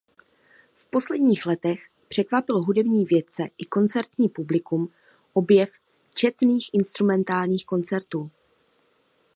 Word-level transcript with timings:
V 0.75 0.87
posledních 0.87 1.45
letech 1.45 1.89
překvapil 2.07 2.61
hudební 2.61 3.05
vědce 3.05 3.43
i 3.57 3.65
koncertní 3.65 4.29
publikum 4.29 4.87
objev 5.33 5.71
četných 6.15 6.69
instrumentálních 6.73 7.65
koncertů. 7.65 8.31